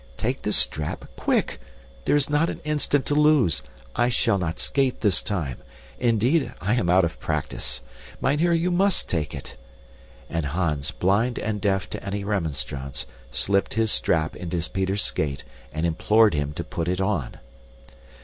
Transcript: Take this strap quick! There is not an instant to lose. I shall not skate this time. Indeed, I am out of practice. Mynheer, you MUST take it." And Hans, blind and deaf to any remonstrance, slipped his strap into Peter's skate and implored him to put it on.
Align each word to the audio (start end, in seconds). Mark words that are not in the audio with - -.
Take 0.17 0.41
this 0.41 0.57
strap 0.57 1.05
quick! 1.15 1.61
There 2.05 2.15
is 2.15 2.27
not 2.27 2.49
an 2.49 2.59
instant 2.63 3.05
to 3.05 3.13
lose. 3.13 3.61
I 3.95 4.09
shall 4.09 4.39
not 4.39 4.57
skate 4.57 5.01
this 5.01 5.21
time. 5.21 5.57
Indeed, 5.99 6.51
I 6.59 6.73
am 6.73 6.89
out 6.89 7.05
of 7.05 7.19
practice. 7.19 7.81
Mynheer, 8.19 8.51
you 8.51 8.71
MUST 8.71 9.07
take 9.07 9.35
it." 9.35 9.57
And 10.27 10.47
Hans, 10.47 10.89
blind 10.89 11.37
and 11.37 11.61
deaf 11.61 11.87
to 11.91 12.03
any 12.03 12.23
remonstrance, 12.23 13.05
slipped 13.29 13.75
his 13.75 13.91
strap 13.91 14.35
into 14.35 14.67
Peter's 14.71 15.03
skate 15.03 15.43
and 15.71 15.85
implored 15.85 16.33
him 16.33 16.53
to 16.53 16.63
put 16.63 16.87
it 16.87 16.99
on. 16.99 17.37